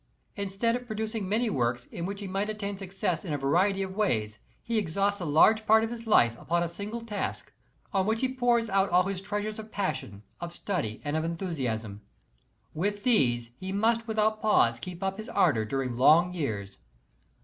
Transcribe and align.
Instead 0.35 0.75
of 0.75 0.87
produc 0.87 1.13
ing 1.13 1.29
many 1.29 1.47
works 1.47 1.85
in 1.91 2.07
which 2.07 2.21
he 2.21 2.27
may 2.27 2.41
attain 2.41 2.75
success 2.75 3.23
in 3.23 3.33
a 3.33 3.37
variety 3.37 3.81
bf 3.81 3.93
ways, 3.93 4.39
he 4.63 4.79
exhausts 4.79 5.21
a 5.21 5.25
large 5.25 5.63
part 5.67 5.83
of 5.83 5.91
his 5.91 6.07
life 6.07 6.35
upon 6.39 6.63
a 6.63 6.67
single 6.67 7.01
task, 7.01 7.53
on 7.93 8.07
which 8.07 8.21
he 8.21 8.33
pours 8.33 8.67
out 8.71 8.89
all 8.89 9.03
his 9.03 9.21
treasures 9.21 9.59
of 9.59 9.71
passion, 9.71 10.23
of 10.39 10.51
study 10.51 11.01
and 11.05 11.15
of 11.15 11.23
enthusiasm. 11.23 12.01
With 12.73 13.03
these 13.03 13.51
he 13.59 13.71
must 13.71 14.07
without 14.07 14.41
pause 14.41 14.79
keep 14.79 15.03
up 15.03 15.17
his 15.19 15.29
ardor 15.29 15.65
during 15.65 15.95
long 15.95 16.33
years. 16.33 16.79